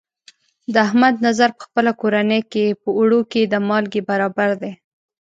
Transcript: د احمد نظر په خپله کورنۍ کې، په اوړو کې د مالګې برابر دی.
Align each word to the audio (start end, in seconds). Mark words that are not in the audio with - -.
د 0.73 0.75
احمد 0.87 1.15
نظر 1.27 1.49
په 1.57 1.61
خپله 1.67 1.91
کورنۍ 2.01 2.41
کې، 2.51 2.65
په 2.81 2.89
اوړو 2.97 3.19
کې 3.31 3.41
د 3.47 3.55
مالګې 3.67 4.01
برابر 4.09 4.49
دی. 4.61 4.71